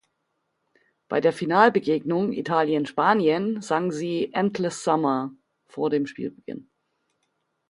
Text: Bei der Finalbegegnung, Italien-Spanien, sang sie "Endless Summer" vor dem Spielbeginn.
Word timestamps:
Bei 1.09 1.21
der 1.21 1.31
Finalbegegnung, 1.31 2.31
Italien-Spanien, 2.33 3.61
sang 3.61 3.91
sie 3.91 4.33
"Endless 4.33 4.83
Summer" 4.83 5.31
vor 5.67 5.91
dem 5.91 6.07
Spielbeginn. 6.07 6.71